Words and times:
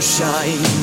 shine. 0.00 0.75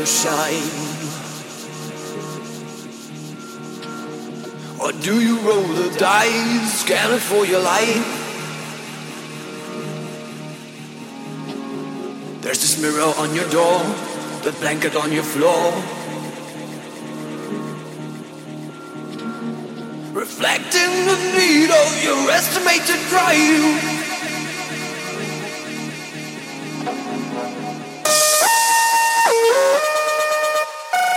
Waiting 0.00 0.39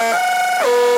Oh. 0.06 0.93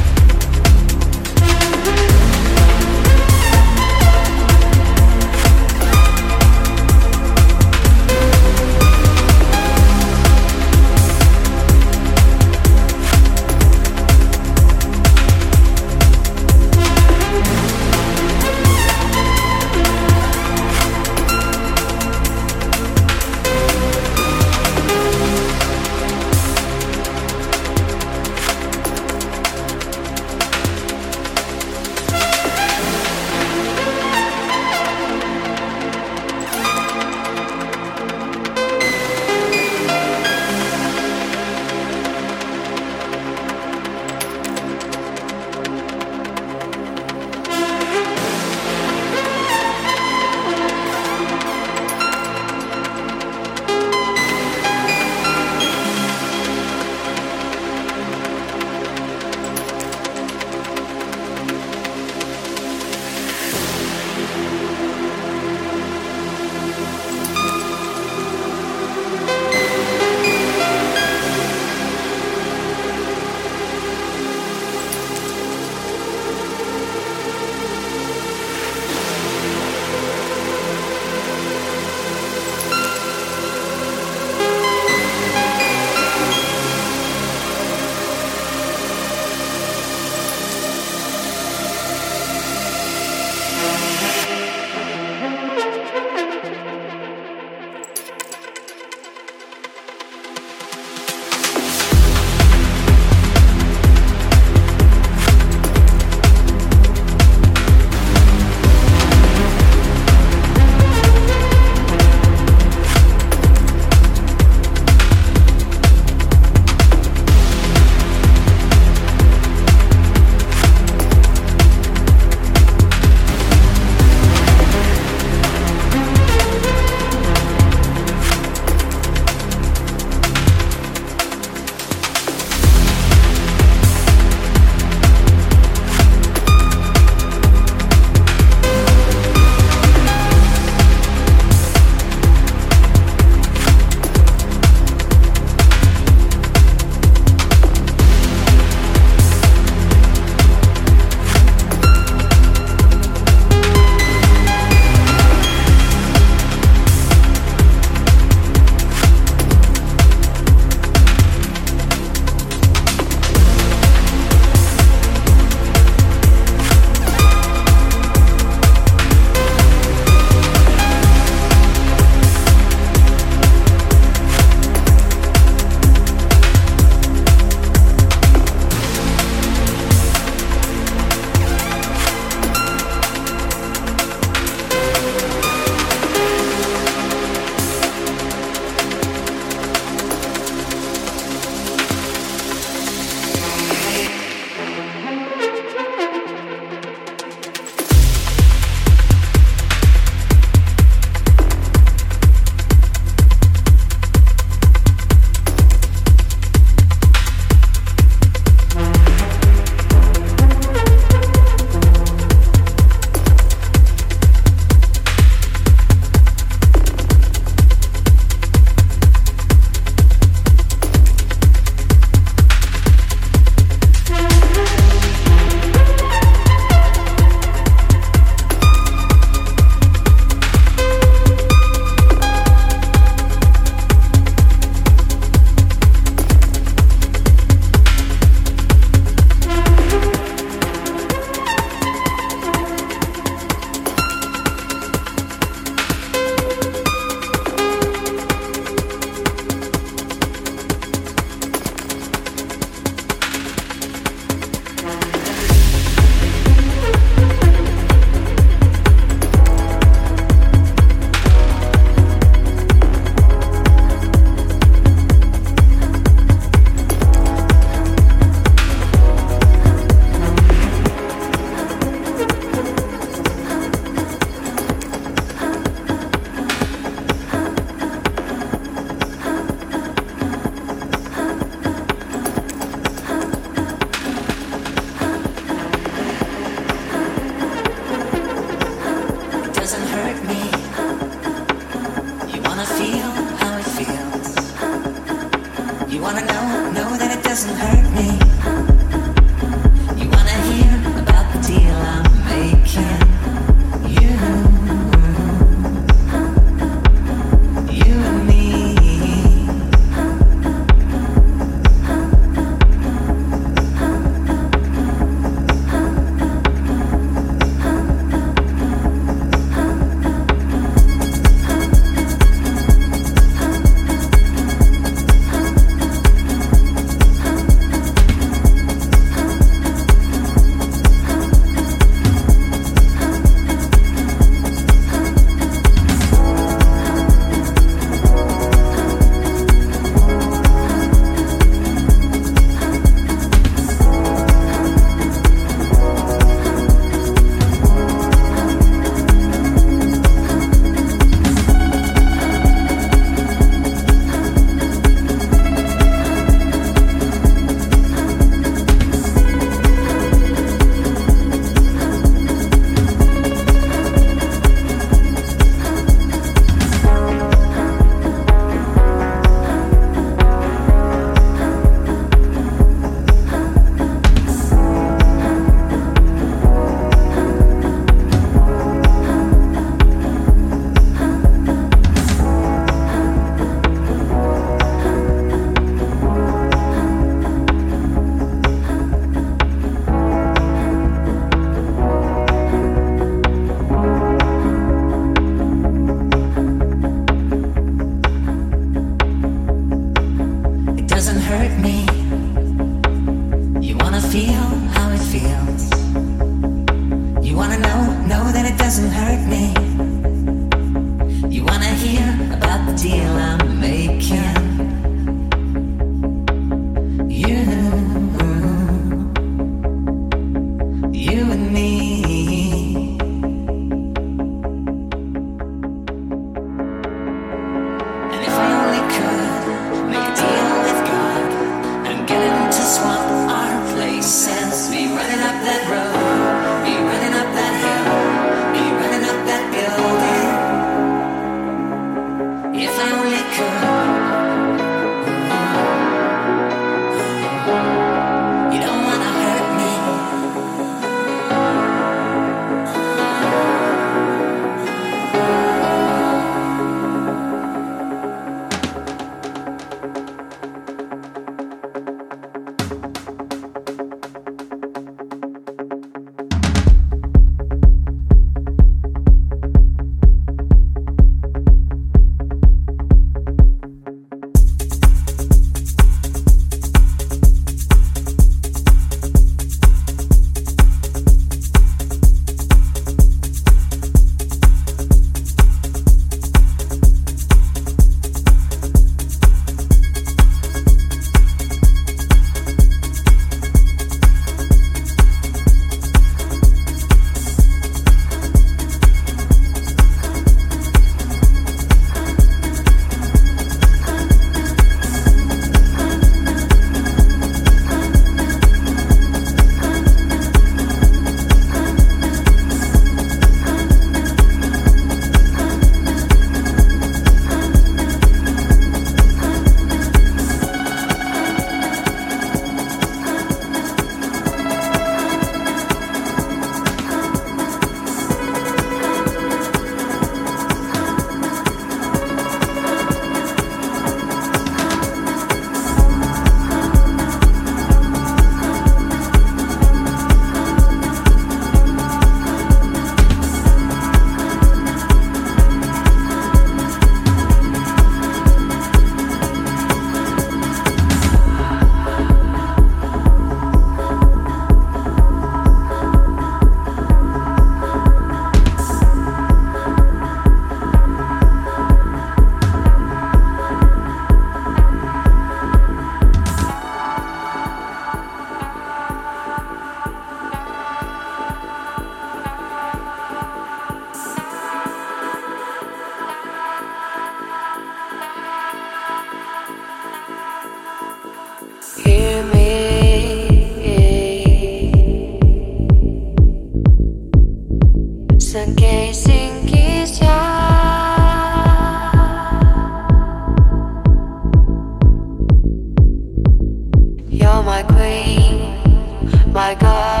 my 597.51 597.63
queen, 597.63 599.33
my 599.33 599.53
god. 599.55 600.00